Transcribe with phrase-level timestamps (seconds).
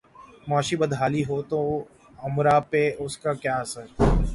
[0.47, 3.85] معاشی بدحالی ہو توامراء پہ اس کا کیا اثر؟